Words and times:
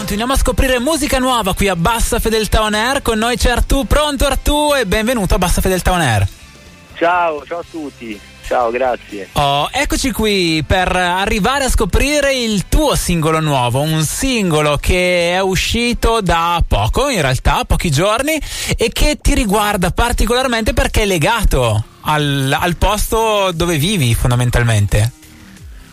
Continuiamo 0.00 0.32
a 0.32 0.38
scoprire 0.38 0.80
musica 0.80 1.18
nuova 1.18 1.54
qui 1.54 1.68
a 1.68 1.76
Bassa 1.76 2.18
Fedeltà 2.18 2.62
On 2.62 2.72
Air. 2.72 3.02
Con 3.02 3.18
noi 3.18 3.36
c'è 3.36 3.50
Artù. 3.50 3.84
Pronto 3.86 4.24
Artù 4.24 4.74
e 4.74 4.86
benvenuto 4.86 5.34
a 5.34 5.38
Bassa 5.38 5.60
Fedeltà 5.60 5.92
On 5.92 6.00
Air. 6.00 6.26
Ciao, 6.94 7.44
ciao 7.46 7.58
a 7.58 7.64
tutti. 7.70 8.18
Ciao, 8.46 8.70
grazie. 8.70 9.28
Oh, 9.32 9.68
eccoci 9.70 10.10
qui 10.10 10.64
per 10.66 10.96
arrivare 10.96 11.64
a 11.64 11.68
scoprire 11.68 12.34
il 12.34 12.66
tuo 12.66 12.96
singolo 12.96 13.40
nuovo, 13.40 13.82
un 13.82 14.02
singolo 14.02 14.78
che 14.78 15.34
è 15.34 15.40
uscito 15.40 16.22
da 16.22 16.64
poco, 16.66 17.10
in 17.10 17.20
realtà, 17.20 17.64
pochi 17.66 17.90
giorni, 17.90 18.40
e 18.78 18.90
che 18.92 19.18
ti 19.20 19.34
riguarda 19.34 19.90
particolarmente 19.90 20.72
perché 20.72 21.02
è 21.02 21.06
legato 21.06 21.84
al, 22.00 22.56
al 22.58 22.76
posto 22.76 23.52
dove 23.52 23.76
vivi 23.76 24.14
fondamentalmente. 24.14 25.12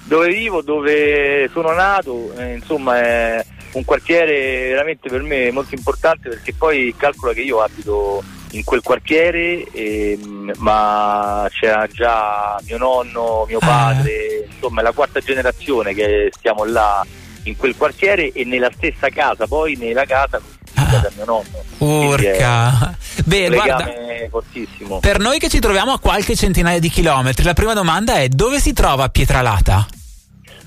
Dove 0.06 0.30
vivo, 0.30 0.62
dove 0.62 1.50
sono 1.52 1.74
nato, 1.74 2.32
eh, 2.38 2.54
insomma 2.54 2.98
è 2.98 3.46
un 3.72 3.86
quartiere 3.86 4.70
veramente 4.70 5.10
per 5.10 5.22
me 5.22 5.52
molto 5.52 5.76
importante 5.76 6.30
perché 6.30 6.54
poi 6.54 6.94
calcola 6.98 7.34
che 7.34 7.42
io 7.42 7.62
abito 7.62 8.24
in 8.52 8.64
quel 8.64 8.82
quartiere, 8.82 9.66
ehm, 9.72 10.54
ma 10.58 11.48
c'era 11.52 11.88
già 11.92 12.60
mio 12.66 12.78
nonno, 12.78 13.46
mio 13.48 13.60
padre, 13.60 14.46
ah. 14.48 14.54
insomma 14.54 14.82
è 14.82 14.84
la 14.84 14.92
quarta 14.92 15.20
generazione 15.20 15.94
che 15.94 16.30
stiamo 16.32 16.64
là 16.64 17.06
in 17.44 17.56
quel 17.56 17.76
quartiere 17.76 18.32
e 18.32 18.46
nella 18.46 18.72
stessa 18.74 19.10
casa, 19.10 19.48
poi 19.48 19.76
nella 19.76 20.06
casa 20.06 20.40
ah. 20.76 20.84
da 20.84 21.12
mio 21.16 21.26
nonno. 21.26 21.64
Urca! 21.80 22.96
Beh, 23.26 23.50
guarda, 23.50 23.92
fortissimo. 24.30 25.00
Per 25.00 25.20
noi 25.20 25.40
che 25.40 25.50
ci 25.50 25.60
troviamo 25.60 25.92
a 25.92 26.00
qualche 26.00 26.36
centinaia 26.36 26.80
di 26.80 26.90
chilometri, 26.90 27.44
la 27.44 27.54
prima 27.54 27.74
domanda 27.74 28.16
è 28.16 28.30
dove 28.30 28.60
si 28.60 28.74
trova 28.74 29.10
Pietralata? 29.10 29.86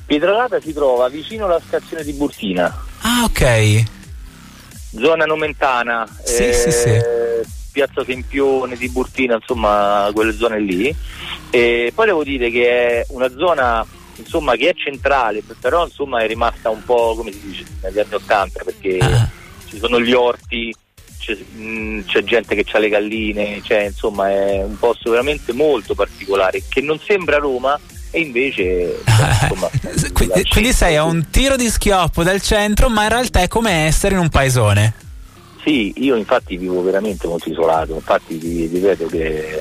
Pietralata 0.05 0.61
si 0.61 0.73
trova 0.73 1.09
vicino 1.09 1.47
alla 1.47 1.61
stazione 1.65 2.03
di 2.03 2.13
Burtina. 2.13 2.89
Ah, 3.03 3.25
ok. 3.25 3.85
Zona 4.99 5.25
nomentana. 5.25 6.09
Sì, 6.25 6.45
eh, 6.45 6.53
sì, 6.53 6.71
sì 6.71 7.01
Piazza 7.73 8.05
Sempione, 8.05 8.77
di 8.77 8.89
Burtina, 8.89 9.35
insomma 9.35 10.11
quelle 10.13 10.33
zone 10.33 10.61
lì. 10.61 10.95
E 11.51 11.93
poi 11.95 12.07
devo 12.07 12.25
dire 12.25 12.51
che 12.51 12.69
è 12.69 13.07
una 13.11 13.31
zona 13.31 13.87
insomma, 14.21 14.55
che 14.57 14.71
è 14.71 14.75
centrale, 14.75 15.43
però 15.61 15.85
insomma, 15.85 16.21
è 16.21 16.27
rimasta 16.27 16.71
un 16.71 16.85
po' 16.85 17.15
come 17.17 17.33
si 17.33 17.41
dice 17.43 17.65
negli 17.83 17.99
anni 17.99 18.15
Ottanta 18.15 18.63
perché 18.65 18.99
ah. 18.99 19.29
ci 19.67 19.79
sono 19.79 20.01
gli 20.01 20.13
orti, 20.13 20.75
c'è, 21.19 21.35
mh, 21.35 21.63
mm, 21.63 22.01
c'è, 22.07 22.23
gente 22.23 22.55
che 22.55 22.65
ha 22.71 22.79
le 22.79 22.89
galline, 22.89 23.61
cioè, 23.63 23.85
insomma 23.85 24.31
è 24.31 24.63
un 24.63 24.79
posto 24.79 25.11
veramente 25.11 25.53
molto 25.53 25.95
particolare 25.95 26.63
che 26.69 26.81
non 26.81 26.99
sembra 26.99 27.39
Roma 27.39 27.79
e 28.11 28.21
invece 28.21 29.01
insomma, 29.07 29.71
quindi, 30.13 30.45
quindi 30.49 30.73
sei 30.73 30.97
a 30.97 31.05
un 31.05 31.29
tiro 31.31 31.57
di 31.57 31.69
schioppo 31.69 32.23
dal 32.23 32.41
centro 32.41 32.89
ma 32.89 33.05
in 33.05 33.09
realtà 33.09 33.41
è 33.41 33.49
come 33.49 33.87
essere 33.87 34.15
in 34.15 34.21
un 34.21 34.29
paesone 34.29 34.95
sì, 35.63 35.93
io 35.99 36.17
infatti 36.17 36.57
vivo 36.57 36.83
veramente 36.83 37.27
molto 37.27 37.51
isolato, 37.51 37.95
infatti 37.95 38.39
ti 38.39 38.67
ripeto 38.67 39.07
che 39.07 39.61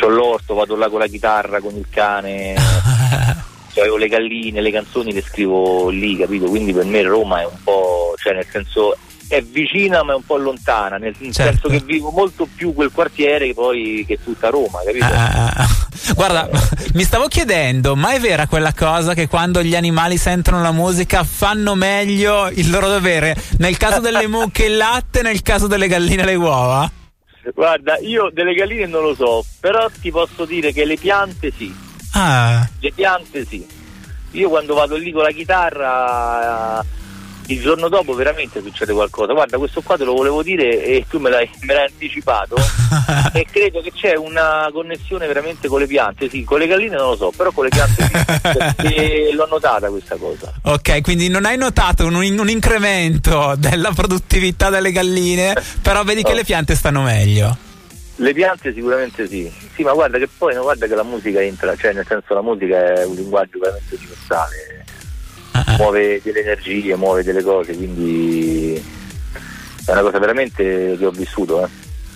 ho 0.00 0.08
l'orto, 0.08 0.54
vado 0.54 0.76
là 0.76 0.88
con 0.88 0.98
la 0.98 1.06
chitarra, 1.06 1.60
con 1.60 1.74
il 1.74 1.86
cane, 1.88 2.54
avevo 3.76 3.96
le 3.96 4.08
galline, 4.08 4.60
le 4.60 4.70
canzoni 4.70 5.12
le 5.12 5.22
scrivo 5.22 5.88
lì, 5.88 6.16
capito? 6.16 6.46
Quindi 6.46 6.72
per 6.72 6.84
me 6.84 7.02
Roma 7.02 7.40
è 7.40 7.46
un 7.46 7.56
po', 7.64 8.14
cioè 8.16 8.34
nel 8.34 8.46
senso 8.50 8.96
è 9.26 9.42
vicina 9.42 10.02
ma 10.02 10.12
è 10.12 10.16
un 10.16 10.24
po' 10.24 10.36
lontana, 10.36 10.96
nel 10.96 11.14
certo. 11.14 11.68
senso 11.68 11.68
che 11.68 11.80
vivo 11.80 12.10
molto 12.10 12.46
più 12.54 12.74
quel 12.74 12.90
quartiere 12.92 13.52
poi 13.54 14.04
che 14.06 14.18
tutta 14.22 14.50
Roma, 14.50 14.80
capito? 14.84 15.04
Ah, 15.04 15.30
ah, 15.30 15.52
ah. 15.56 15.87
Guarda, 16.14 16.48
mi 16.94 17.02
stavo 17.02 17.28
chiedendo, 17.28 17.96
ma 17.96 18.12
è 18.12 18.20
vera 18.20 18.46
quella 18.46 18.72
cosa 18.72 19.14
che 19.14 19.28
quando 19.28 19.62
gli 19.62 19.74
animali 19.74 20.16
sentono 20.16 20.62
la 20.62 20.72
musica 20.72 21.24
fanno 21.24 21.74
meglio 21.74 22.48
il 22.48 22.70
loro 22.70 22.88
dovere? 22.88 23.36
Nel 23.58 23.76
caso 23.76 24.00
delle 24.00 24.26
mucche 24.28 24.66
il 24.66 24.76
latte, 24.76 25.22
nel 25.22 25.42
caso 25.42 25.66
delle 25.66 25.88
galline 25.88 26.24
le 26.24 26.34
uova? 26.34 26.90
Guarda, 27.54 27.96
io 27.98 28.30
delle 28.32 28.54
galline 28.54 28.86
non 28.86 29.02
lo 29.02 29.14
so, 29.14 29.44
però 29.60 29.88
ti 30.00 30.10
posso 30.10 30.44
dire 30.44 30.72
che 30.72 30.84
le 30.84 30.96
piante 30.96 31.52
sì. 31.56 31.74
Ah. 32.12 32.68
Le 32.78 32.92
piante 32.92 33.46
sì. 33.46 33.66
Io 34.32 34.48
quando 34.50 34.74
vado 34.74 34.96
lì 34.96 35.10
con 35.10 35.22
la 35.22 35.30
chitarra 35.30 36.84
il 37.48 37.60
giorno 37.60 37.88
dopo 37.88 38.14
veramente 38.14 38.60
succede 38.62 38.92
qualcosa. 38.92 39.32
Guarda, 39.32 39.58
questo 39.58 39.80
qua 39.80 39.96
te 39.96 40.04
lo 40.04 40.14
volevo 40.14 40.42
dire 40.42 40.84
e 40.84 41.04
tu 41.08 41.18
me 41.18 41.30
l'hai, 41.30 41.48
me 41.62 41.74
l'hai 41.74 41.86
anticipato 41.86 42.56
e 43.32 43.46
credo 43.50 43.80
che 43.80 43.92
c'è 43.92 44.16
una 44.16 44.68
connessione 44.72 45.26
veramente 45.26 45.68
con 45.68 45.80
le 45.80 45.86
piante, 45.86 46.28
sì, 46.28 46.44
con 46.44 46.58
le 46.58 46.66
galline 46.66 46.96
non 46.96 47.10
lo 47.10 47.16
so, 47.16 47.32
però 47.36 47.50
con 47.52 47.64
le 47.64 47.70
piante 47.70 48.04
sì, 48.78 49.32
l'ho 49.32 49.46
notata 49.46 49.88
questa 49.88 50.16
cosa. 50.16 50.52
Ok, 50.62 51.00
quindi 51.00 51.28
non 51.28 51.44
hai 51.44 51.56
notato 51.56 52.04
un, 52.04 52.14
un 52.14 52.48
incremento 52.48 53.54
della 53.56 53.92
produttività 53.92 54.68
delle 54.70 54.92
galline, 54.92 55.54
però 55.80 56.02
vedi 56.04 56.22
no. 56.22 56.28
che 56.28 56.34
le 56.34 56.44
piante 56.44 56.74
stanno 56.74 57.02
meglio. 57.02 57.56
Le 58.20 58.32
piante 58.34 58.74
sicuramente 58.74 59.28
sì, 59.28 59.50
sì, 59.74 59.84
ma 59.84 59.92
guarda 59.92 60.18
che 60.18 60.28
poi 60.36 60.52
no, 60.52 60.62
guarda 60.62 60.86
che 60.86 60.94
la 60.96 61.04
musica 61.04 61.40
entra, 61.40 61.76
cioè 61.76 61.92
nel 61.92 62.04
senso 62.06 62.34
la 62.34 62.42
musica 62.42 62.94
è 62.94 63.04
un 63.04 63.14
linguaggio 63.14 63.60
veramente 63.60 63.94
universale 63.94 64.77
muove 65.78 66.20
delle 66.22 66.40
energie, 66.40 66.96
muove 66.96 67.22
delle 67.22 67.42
cose, 67.42 67.74
quindi 67.74 68.74
è 69.86 69.90
una 69.92 70.02
cosa 70.02 70.18
veramente 70.18 70.96
che 70.98 71.06
ho 71.06 71.10
vissuto. 71.10 71.64
Eh. 71.64 71.68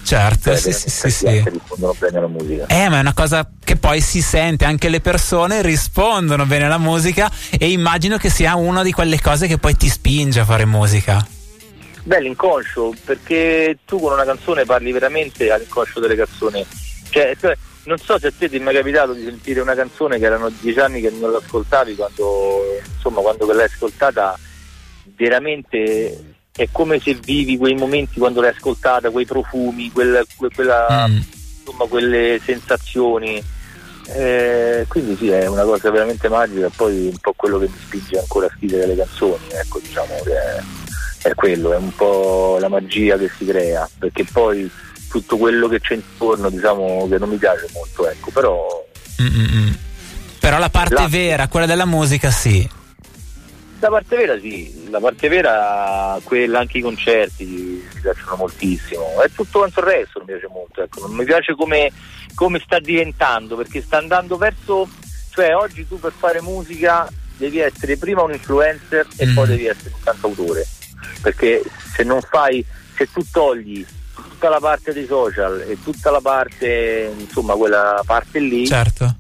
Certo, 0.05 0.51
cioè, 0.51 0.57
sì, 0.57 0.73
sì, 0.73 0.91
sì, 0.91 1.11
sì. 1.11 1.43
rispondono 1.49 1.95
bene 1.97 2.19
alla 2.19 2.27
musica. 2.27 2.67
Eh, 2.67 2.89
ma 2.89 2.99
è 2.99 3.01
una 3.01 3.15
cosa 3.15 3.49
che 3.63 3.77
poi 3.77 4.01
si 4.01 4.21
sente, 4.21 4.65
anche 4.65 4.89
le 4.89 5.01
persone 5.01 5.63
rispondono 5.63 6.45
bene 6.45 6.65
alla 6.65 6.79
musica 6.79 7.31
e 7.51 7.71
immagino 7.71 8.19
che 8.19 8.29
sia 8.29 8.57
una 8.57 8.83
di 8.83 8.93
quelle 8.93 9.21
cose 9.21 9.47
che 9.47 9.59
poi 9.59 9.77
ti 9.77 9.89
spinge 9.89 10.41
a 10.41 10.45
fare 10.45 10.67
musica. 10.67 11.25
Beh, 12.05 12.21
l'inconscio, 12.21 12.93
perché 13.05 13.79
tu 13.85 14.01
con 14.01 14.13
una 14.13 14.25
canzone 14.25 14.65
parli 14.65 14.91
veramente 14.91 15.53
all'inconscio 15.53 16.01
delle 16.01 16.17
canzoni. 16.17 16.67
Cioè, 17.11 17.37
cioè 17.41 17.57
non 17.85 17.99
so 17.99 18.19
se 18.19 18.29
a 18.29 18.33
te 18.37 18.49
ti 18.49 18.57
è 18.57 18.61
mai 18.61 18.75
capitato 18.75 19.13
di 19.13 19.25
sentire 19.25 19.61
una 19.61 19.75
canzone 19.75 20.19
che 20.19 20.25
erano 20.25 20.51
dieci 20.61 20.79
anni 20.79 21.01
che 21.01 21.11
non 21.11 21.33
l'ascoltavi, 21.33 21.95
quando, 21.95 22.63
insomma, 22.95 23.21
quando 23.21 23.53
l'hai 23.53 23.65
ascoltata 23.65 24.39
veramente 25.17 26.35
è 26.55 26.69
come 26.71 27.01
se 27.01 27.15
vivi 27.15 27.57
quei 27.57 27.75
momenti 27.75 28.19
quando 28.19 28.41
l'hai 28.41 28.51
ascoltata, 28.51 29.11
quei 29.11 29.25
profumi, 29.25 29.91
quel, 29.91 30.25
quella, 30.55 31.07
mm. 31.09 31.17
insomma, 31.59 31.87
quelle 31.87 32.41
sensazioni. 32.45 33.43
Eh, 34.15 34.85
quindi 34.89 35.17
sì, 35.17 35.29
è 35.29 35.47
una 35.47 35.63
cosa 35.63 35.89
veramente 35.91 36.29
magica 36.29 36.69
poi 36.75 37.07
un 37.07 37.19
po' 37.19 37.33
quello 37.37 37.59
che 37.59 37.69
mi 37.69 37.79
spinge 37.79 38.19
ancora 38.19 38.47
a 38.47 38.53
scrivere 38.57 38.87
le 38.87 38.97
canzoni, 38.97 39.47
ecco, 39.51 39.79
diciamo 39.79 40.21
che 40.25 40.33
è, 40.33 41.29
è 41.29 41.35
quello, 41.35 41.73
è 41.73 41.77
un 41.77 41.95
po' 41.95 42.59
la 42.61 42.69
magia 42.69 43.17
che 43.17 43.31
si 43.37 43.47
crea, 43.47 43.89
perché 43.99 44.25
poi 44.31 44.69
tutto 45.13 45.37
quello 45.37 45.69
che 45.69 45.79
c'è 45.79 45.95
intorno 45.95 46.49
diciamo 46.49 47.07
che 47.07 47.19
non 47.19 47.29
mi 47.29 47.37
piace 47.37 47.69
molto 47.75 48.09
ecco 48.09 48.31
però 48.31 48.85
Mm-mm. 49.21 49.77
però 50.41 50.59
la 50.59 50.71
parte 50.71 50.95
la... 50.95 51.07
vera 51.07 51.49
quella 51.49 51.67
della 51.67 51.85
musica 51.85 52.31
sì 52.31 52.67
la 53.79 53.91
parte 53.91 54.17
vera 54.17 54.39
sì 54.41 54.89
la 54.89 55.01
parte 55.01 55.29
vera 55.29 56.19
quella 56.25 56.61
anche 56.61 56.79
i 56.79 56.81
concerti 56.81 57.45
mi 57.45 58.01
piacciono 58.01 58.37
moltissimo 58.37 59.21
è 59.21 59.31
tutto 59.31 59.59
quanto 59.59 59.81
il 59.81 59.87
resto 59.87 60.21
mi 60.21 60.25
piace 60.25 60.49
molto 60.51 60.83
ecco. 60.83 61.07
non 61.07 61.15
mi 61.15 61.25
piace 61.25 61.55
come, 61.55 61.93
come 62.35 62.59
sta 62.65 62.79
diventando 62.79 63.55
perché 63.55 63.83
sta 63.83 63.99
andando 63.99 64.39
verso 64.39 64.89
cioè 65.31 65.55
oggi 65.55 65.87
tu 65.87 66.01
per 66.01 66.13
fare 66.17 66.41
musica 66.41 67.07
devi 67.37 67.59
essere 67.59 67.99
prima 67.99 68.23
un 68.23 68.33
influencer 68.33 69.07
e 69.17 69.27
mm. 69.27 69.35
poi 69.35 69.47
devi 69.47 69.67
essere 69.67 69.91
un 69.93 70.03
cantautore 70.03 70.67
perché 71.21 71.63
se 71.95 72.03
non 72.03 72.23
fai 72.23 72.65
se 72.97 73.11
tu 73.13 73.21
togli 73.31 73.85
tutta 74.43 74.49
la 74.49 74.59
parte 74.59 74.93
dei 74.93 75.07
social 75.07 75.65
e 75.69 75.79
tutta 75.81 76.11
la 76.11 76.21
parte, 76.21 77.15
insomma, 77.17 77.55
quella 77.55 78.03
parte 78.05 78.41
lì. 78.41 78.67
Certo. 78.67 79.15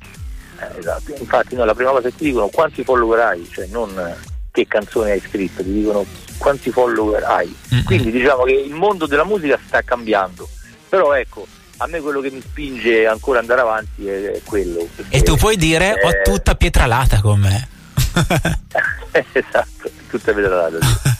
Eh, 0.58 0.78
esatto. 0.80 1.14
Infatti, 1.16 1.54
no, 1.54 1.64
la 1.64 1.74
prima 1.74 1.90
cosa 1.90 2.08
che 2.08 2.16
ti 2.16 2.24
dicono 2.24 2.48
quanti 2.48 2.82
follower 2.82 3.20
hai, 3.20 3.48
cioè 3.48 3.66
non 3.66 4.16
che 4.50 4.66
canzone 4.66 5.12
hai 5.12 5.20
scritto, 5.20 5.62
ti 5.62 5.72
dicono 5.72 6.04
quanti 6.38 6.72
follower 6.72 7.22
hai. 7.22 7.54
Mm-hmm. 7.72 7.84
Quindi 7.84 8.10
diciamo 8.10 8.42
che 8.42 8.52
il 8.52 8.74
mondo 8.74 9.06
della 9.06 9.24
musica 9.24 9.56
sta 9.64 9.82
cambiando. 9.82 10.48
Però 10.88 11.14
ecco, 11.14 11.46
a 11.76 11.86
me 11.86 12.00
quello 12.00 12.20
che 12.20 12.30
mi 12.32 12.40
spinge 12.40 13.06
ancora 13.06 13.38
ad 13.38 13.44
andare 13.44 13.60
avanti 13.60 14.08
è, 14.08 14.40
quello. 14.44 14.88
E 15.08 15.22
tu 15.22 15.36
puoi 15.36 15.56
dire 15.56 16.00
eh... 16.00 16.06
ho 16.06 16.22
tutta 16.24 16.56
pietralata 16.56 17.20
con 17.20 17.38
me. 17.38 17.68
esatto, 19.32 19.90
tutte 20.08 20.32
vetrate. 20.32 20.78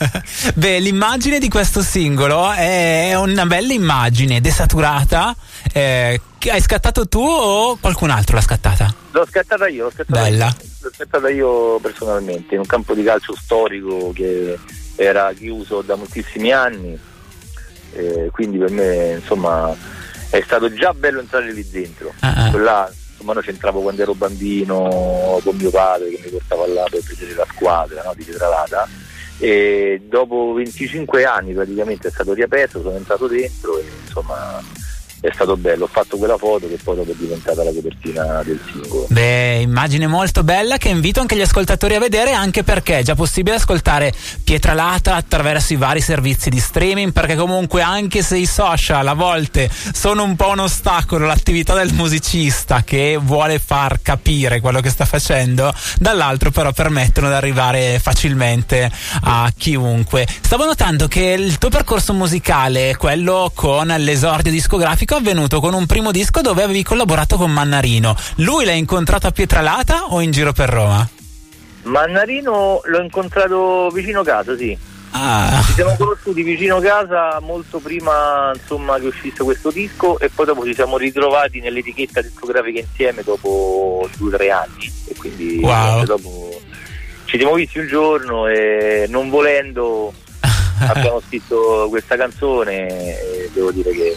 Beh, 0.54 0.78
l'immagine 0.78 1.38
di 1.38 1.48
questo 1.48 1.82
singolo 1.82 2.50
è 2.52 3.14
una 3.14 3.46
bella 3.46 3.72
immagine, 3.72 4.40
desaturata. 4.40 5.34
Eh, 5.72 6.20
hai 6.50 6.60
scattato 6.60 7.06
tu 7.08 7.20
o 7.20 7.76
qualcun 7.76 8.10
altro 8.10 8.36
l'ha 8.36 8.42
scattata? 8.42 8.94
L'ho 9.12 9.26
scattata 9.26 9.68
io, 9.68 9.84
l'ho 9.84 9.90
scattata 9.90 10.22
Bella. 10.22 10.46
Io. 10.46 10.68
L'ho 10.80 10.90
scattata 10.94 11.28
io 11.30 11.78
personalmente 11.78 12.54
in 12.54 12.60
un 12.60 12.66
campo 12.66 12.94
di 12.94 13.02
calcio 13.02 13.34
storico 13.36 14.12
che 14.12 14.58
era 14.96 15.32
chiuso 15.32 15.82
da 15.82 15.94
moltissimi 15.96 16.52
anni. 16.52 16.98
Eh, 17.94 18.30
quindi 18.32 18.56
per 18.56 18.70
me 18.70 19.18
insomma 19.20 19.76
è 20.30 20.40
stato 20.40 20.72
già 20.72 20.94
bello 20.94 21.20
entrare 21.20 21.52
lì 21.52 21.68
dentro. 21.68 22.12
Uh-huh. 22.20 22.50
Quella, 22.50 22.90
insomma 23.22 23.34
noi 23.34 23.42
c'entravo 23.42 23.80
quando 23.80 24.02
ero 24.02 24.14
bambino 24.14 25.40
con 25.42 25.56
mio 25.56 25.70
padre 25.70 26.10
che 26.10 26.20
mi 26.24 26.30
portava 26.30 26.66
là 26.66 26.84
per 26.90 27.00
vedere 27.00 27.34
la 27.34 27.46
squadra 27.48 28.02
no, 28.04 28.12
di 28.16 28.24
Pietralata 28.24 28.88
e 29.38 30.02
dopo 30.08 30.52
25 30.54 31.24
anni 31.24 31.52
praticamente 31.52 32.08
è 32.08 32.10
stato 32.10 32.34
riaperto, 32.34 32.80
sono 32.80 32.96
entrato 32.96 33.26
dentro 33.26 33.78
e 33.78 33.84
insomma 34.04 34.60
è 35.22 35.30
stato 35.32 35.56
bello, 35.56 35.84
ho 35.84 35.88
fatto 35.88 36.16
quella 36.16 36.36
foto 36.36 36.66
che 36.66 36.76
poi 36.82 36.96
dopo 36.96 37.12
è 37.12 37.14
diventata 37.14 37.62
la 37.62 37.70
copertina 37.70 38.42
del 38.42 38.60
singolo. 38.68 39.06
Beh, 39.08 39.60
immagine 39.60 40.08
molto 40.08 40.42
bella 40.42 40.78
che 40.78 40.88
invito 40.88 41.20
anche 41.20 41.36
gli 41.36 41.40
ascoltatori 41.40 41.94
a 41.94 42.00
vedere 42.00 42.32
anche 42.32 42.64
perché 42.64 42.98
è 42.98 43.02
già 43.04 43.14
possibile 43.14 43.54
ascoltare 43.54 44.12
Pietralata 44.42 45.14
attraverso 45.14 45.74
i 45.74 45.76
vari 45.76 46.00
servizi 46.00 46.50
di 46.50 46.58
streaming 46.58 47.12
perché 47.12 47.36
comunque 47.36 47.82
anche 47.82 48.20
se 48.20 48.36
i 48.36 48.46
social 48.46 49.06
a 49.06 49.14
volte 49.14 49.70
sono 49.92 50.24
un 50.24 50.34
po' 50.34 50.48
un 50.48 50.58
ostacolo 50.58 51.24
all'attività 51.24 51.74
del 51.74 51.92
musicista 51.92 52.82
che 52.82 53.16
vuole 53.22 53.60
far 53.60 54.02
capire 54.02 54.60
quello 54.60 54.80
che 54.80 54.90
sta 54.90 55.04
facendo, 55.04 55.72
dall'altro 56.00 56.50
però 56.50 56.72
permettono 56.72 57.28
di 57.28 57.34
arrivare 57.34 58.00
facilmente 58.00 58.90
a 59.22 59.52
chiunque. 59.56 60.26
Stavo 60.40 60.64
notando 60.64 61.06
che 61.06 61.36
il 61.38 61.58
tuo 61.58 61.68
percorso 61.68 62.12
musicale, 62.12 62.96
quello 62.96 63.52
con 63.54 63.86
l'esordio 63.86 64.50
discografico 64.50 65.11
è 65.14 65.18
avvenuto 65.18 65.60
con 65.60 65.74
un 65.74 65.86
primo 65.86 66.10
disco 66.10 66.40
dove 66.40 66.62
avevi 66.62 66.82
collaborato 66.82 67.36
con 67.36 67.50
Mannarino. 67.50 68.16
Lui 68.36 68.64
l'hai 68.64 68.78
incontrato 68.78 69.26
a 69.26 69.30
Pietralata 69.30 70.06
o 70.10 70.20
in 70.20 70.30
giro 70.30 70.52
per 70.52 70.68
Roma? 70.68 71.08
Mannarino 71.82 72.80
l'ho 72.84 73.02
incontrato 73.02 73.90
vicino 73.90 74.22
casa, 74.22 74.56
sì. 74.56 74.76
Ah. 75.10 75.62
Ci 75.66 75.72
siamo 75.74 75.94
conosciuti 75.96 76.42
vicino 76.42 76.80
casa 76.80 77.38
molto 77.40 77.78
prima 77.78 78.50
insomma, 78.54 78.98
che 78.98 79.06
uscisse 79.06 79.44
questo 79.44 79.70
disco 79.70 80.18
e 80.18 80.30
poi 80.30 80.46
dopo 80.46 80.64
ci 80.64 80.74
siamo 80.74 80.96
ritrovati 80.96 81.60
nell'etichetta 81.60 82.22
discografica 82.22 82.80
insieme 82.80 83.22
dopo 83.22 84.08
due 84.16 84.28
o 84.28 84.36
tre 84.36 84.50
anni 84.50 84.90
e 85.08 85.14
quindi 85.16 85.58
wow. 85.60 86.04
dopo 86.04 86.58
ci 87.26 87.36
siamo 87.36 87.54
visti 87.54 87.78
un 87.80 87.86
giorno 87.88 88.46
e 88.46 89.04
non 89.10 89.28
volendo 89.28 90.14
abbiamo 90.88 91.20
scritto 91.26 91.88
questa 91.90 92.16
canzone 92.16 92.86
e 92.88 93.50
devo 93.52 93.70
dire 93.70 93.90
che 93.90 94.16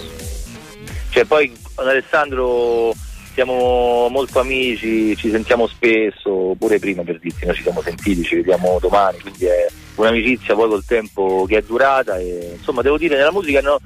cioè, 1.16 1.24
poi 1.24 1.50
con 1.74 1.88
Alessandro 1.88 2.94
siamo 3.34 4.10
molto 4.10 4.42
amici, 4.42 5.16
ci 5.16 5.30
sentiamo 5.30 5.66
spesso, 5.66 6.54
pure 6.60 6.78
prima 6.78 7.04
per 7.04 7.20
dirti, 7.20 7.46
noi 7.46 7.56
ci 7.56 7.62
siamo 7.62 7.82
sentiti, 7.82 8.22
ci 8.22 8.36
vediamo 8.36 8.80
domani, 8.82 9.20
quindi 9.20 9.46
è 9.46 9.66
un'amicizia 9.96 10.56
poi 10.56 10.68
col 10.68 10.84
tempo 10.84 11.46
che 11.48 11.60
è 11.60 11.62
durata 11.62 12.18
e 12.18 12.56
insomma 12.58 12.82
devo 12.82 12.98
dire 12.98 13.16
nella 13.16 13.32
musica 13.32 13.62
no, 13.62 13.80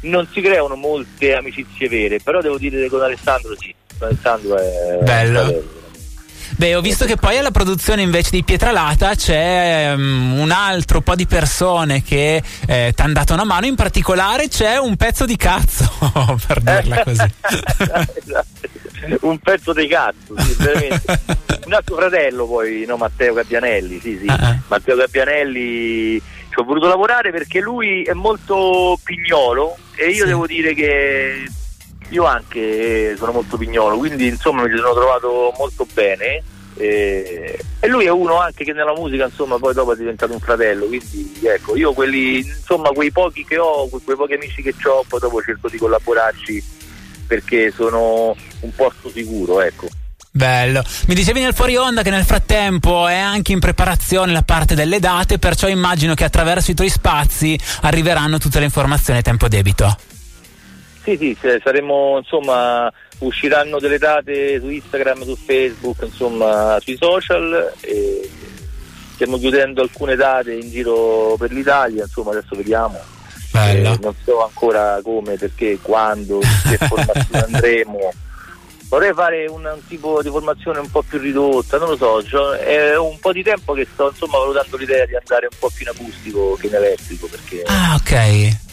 non 0.00 0.28
si 0.30 0.42
creano 0.42 0.74
molte 0.74 1.34
amicizie 1.34 1.88
vere, 1.88 2.18
però 2.18 2.42
devo 2.42 2.58
dire 2.58 2.82
che 2.82 2.88
con 2.90 3.00
Alessandro 3.00 3.56
sì, 3.58 3.74
con 3.98 4.08
Alessandro 4.08 4.58
è 4.58 4.98
bello. 5.02 5.73
Beh, 6.50 6.74
ho 6.74 6.80
visto 6.80 7.04
che 7.04 7.16
poi 7.16 7.38
alla 7.38 7.50
produzione 7.50 8.02
invece 8.02 8.30
di 8.30 8.44
Pietralata 8.44 9.14
c'è 9.14 9.92
um, 9.94 10.38
un 10.38 10.50
altro 10.50 11.00
po' 11.00 11.14
di 11.14 11.26
persone 11.26 12.02
che 12.02 12.42
eh, 12.66 12.92
ti 12.94 13.02
hanno 13.02 13.12
dato 13.12 13.34
una 13.34 13.44
mano, 13.44 13.66
in 13.66 13.74
particolare 13.74 14.48
c'è 14.48 14.76
un 14.76 14.96
pezzo 14.96 15.24
di 15.24 15.36
cazzo, 15.36 15.90
per 16.46 16.60
dirla 16.60 17.02
così. 17.02 17.32
un 19.22 19.38
pezzo 19.38 19.72
di 19.72 19.86
cazzo, 19.86 20.38
sì, 20.38 20.54
veramente. 20.58 21.20
un 21.66 21.72
altro 21.72 21.96
fratello 21.96 22.46
poi, 22.46 22.84
no, 22.86 22.96
Matteo 22.96 23.34
Gabbianelli, 23.34 24.00
sì, 24.00 24.18
sì. 24.18 24.26
Uh-huh. 24.26 24.58
Matteo 24.68 24.96
Gabbianelli 24.96 26.22
ci 26.54 26.60
ho 26.60 26.62
voluto 26.62 26.86
lavorare 26.86 27.32
perché 27.32 27.60
lui 27.60 28.02
è 28.04 28.12
molto 28.12 28.98
pignolo 29.02 29.76
e 29.96 30.10
io 30.10 30.22
sì. 30.22 30.26
devo 30.26 30.46
dire 30.46 30.72
che 30.72 31.48
io 32.10 32.24
anche 32.24 33.14
sono 33.16 33.32
molto 33.32 33.56
pignolo, 33.56 33.96
quindi 33.98 34.26
insomma 34.26 34.62
mi 34.62 34.76
sono 34.76 34.94
trovato 34.94 35.52
molto 35.58 35.86
bene. 35.92 36.42
E, 36.76 37.58
e, 37.78 37.86
lui 37.86 38.04
è 38.06 38.10
uno 38.10 38.40
anche 38.40 38.64
che 38.64 38.72
nella 38.72 38.94
musica 38.94 39.26
insomma 39.26 39.58
poi 39.58 39.72
dopo 39.72 39.92
è 39.92 39.96
diventato 39.96 40.32
un 40.32 40.40
fratello 40.40 40.86
quindi 40.86 41.32
ecco 41.44 41.76
io 41.76 41.92
quelli 41.92 42.38
insomma 42.38 42.88
quei 42.88 43.12
pochi 43.12 43.44
che 43.44 43.58
ho 43.58 43.88
quei 43.88 44.16
pochi 44.16 44.32
amici 44.32 44.60
che 44.60 44.74
ho 44.88 45.04
poi 45.06 45.20
dopo 45.20 45.40
cerco 45.40 45.68
di 45.68 45.78
collaborarci 45.78 46.64
perché 47.28 47.70
sono 47.70 48.34
un 48.58 48.74
posto 48.74 49.08
sicuro 49.08 49.60
ecco 49.60 49.86
Bello. 50.36 50.82
Mi 51.06 51.14
dicevi 51.14 51.40
nel 51.40 51.54
fuori 51.54 51.76
onda 51.76 52.02
che 52.02 52.10
nel 52.10 52.24
frattempo 52.24 53.06
è 53.06 53.14
anche 53.16 53.52
in 53.52 53.60
preparazione 53.60 54.32
la 54.32 54.42
parte 54.42 54.74
delle 54.74 54.98
date, 54.98 55.38
perciò 55.38 55.68
immagino 55.68 56.14
che 56.14 56.24
attraverso 56.24 56.72
i 56.72 56.74
tuoi 56.74 56.88
spazi 56.88 57.56
arriveranno 57.82 58.38
tutte 58.38 58.58
le 58.58 58.64
informazioni 58.64 59.20
a 59.20 59.22
tempo 59.22 59.46
debito. 59.46 59.96
Sì, 61.04 61.18
sì, 61.18 61.36
saremo, 61.62 62.16
insomma, 62.16 62.90
usciranno 63.18 63.78
delle 63.78 63.98
date 63.98 64.58
su 64.58 64.70
Instagram, 64.70 65.24
su 65.24 65.36
Facebook, 65.36 66.00
insomma, 66.00 66.78
sui 66.80 66.96
social 66.96 67.74
e 67.80 68.30
stiamo 69.12 69.36
chiudendo 69.36 69.82
alcune 69.82 70.16
date 70.16 70.54
in 70.54 70.70
giro 70.70 71.36
per 71.38 71.52
l'Italia, 71.52 72.04
insomma, 72.04 72.30
adesso 72.30 72.56
vediamo. 72.56 72.98
Eh, 73.52 73.82
non 74.00 74.14
so 74.24 74.42
ancora 74.42 74.98
come, 75.02 75.36
perché, 75.36 75.78
quando, 75.82 76.38
che 76.38 76.78
formazione 76.88 77.44
andremo. 77.44 78.12
Vorrei 78.88 79.12
fare 79.12 79.46
un, 79.46 79.62
un, 79.62 79.86
tipo 79.86 80.22
di 80.22 80.30
formazione 80.30 80.78
un 80.78 80.90
po' 80.90 81.02
più 81.02 81.18
ridotta, 81.18 81.76
non 81.76 81.90
lo 81.90 81.96
so, 81.96 82.24
cioè, 82.24 82.58
è 82.60 82.98
un 82.98 83.18
po' 83.18 83.32
di 83.32 83.42
tempo 83.42 83.74
che 83.74 83.86
sto 83.92 84.08
insomma 84.08 84.38
valutando 84.38 84.78
l'idea 84.78 85.04
di 85.04 85.16
andare 85.16 85.48
un 85.50 85.56
po' 85.58 85.70
più 85.74 85.84
in 85.84 85.92
acustico 85.94 86.56
che 86.58 86.68
in 86.68 86.74
elettrico 86.74 87.26
perché 87.26 87.62
ah, 87.66 87.94
ok 87.96 88.63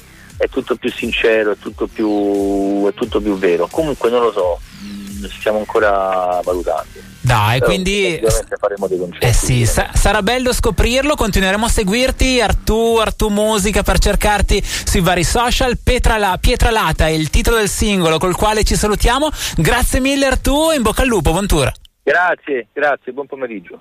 è 0.42 0.50
tutto 0.50 0.76
più 0.76 0.92
sincero, 0.92 1.52
è 1.52 1.58
tutto 1.60 1.86
più, 1.86 2.88
è 2.88 2.94
tutto 2.96 3.22
più 3.22 3.38
vero. 3.38 3.68
Comunque 3.70 4.10
non 4.10 4.24
lo 4.24 4.32
so, 4.32 4.60
mm, 4.84 5.26
stiamo 5.26 5.60
ancora 5.60 6.40
valutando. 6.44 6.90
Dai, 7.22 7.60
Però 7.60 7.70
quindi 7.70 8.20
faremo 8.60 8.88
dei 8.88 8.98
concerti. 8.98 9.26
Eh 9.28 9.34
sì, 9.34 9.68
sa- 9.68 9.92
sarà 9.94 10.24
bello 10.24 10.52
scoprirlo, 10.52 11.14
continueremo 11.14 11.66
a 11.66 11.70
seguirti, 11.70 12.42
Artù, 12.42 12.98
Artù 13.00 13.28
Musica 13.28 13.84
per 13.84 14.00
cercarti 14.00 14.60
sui 14.64 15.02
vari 15.02 15.24
social. 15.24 15.78
Pietrala, 15.78 16.36
Pietralata 16.42 17.06
è 17.06 17.12
il 17.12 17.30
titolo 17.30 17.58
del 17.58 17.70
singolo 17.70 18.18
col 18.18 18.36
quale 18.36 18.64
ci 18.64 18.76
salutiamo. 18.76 19.30
Grazie 19.58 20.00
mille 20.00 20.26
Artù 20.26 20.72
in 20.72 20.82
bocca 20.82 21.04
al 21.04 21.08
lupo, 21.08 21.30
buon 21.30 21.46
tour. 21.46 21.72
Grazie, 22.02 22.70
grazie, 22.74 23.12
buon 23.12 23.28
pomeriggio. 23.28 23.80